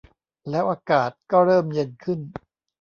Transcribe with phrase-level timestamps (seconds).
[0.49, 2.19] แล้วอากาศก็เริ่มเย็นขึ้น